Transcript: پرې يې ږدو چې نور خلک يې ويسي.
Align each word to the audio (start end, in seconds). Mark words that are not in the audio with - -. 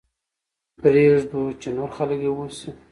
پرې 0.79 1.01
يې 1.07 1.15
ږدو 1.21 1.41
چې 1.61 1.69
نور 1.77 1.89
خلک 1.97 2.19
يې 2.25 2.31
ويسي. 2.33 2.69